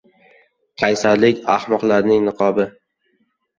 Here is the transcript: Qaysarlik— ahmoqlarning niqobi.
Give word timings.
Qaysarlik— 0.83 1.45
ahmoqlarning 1.57 2.27
niqobi. 2.31 2.69